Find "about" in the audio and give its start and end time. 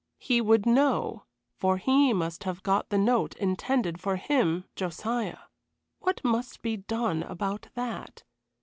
7.21-7.67